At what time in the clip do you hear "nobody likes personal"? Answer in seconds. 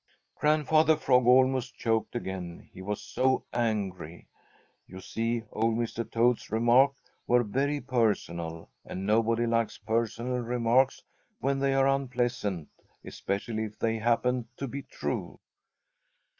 9.05-10.39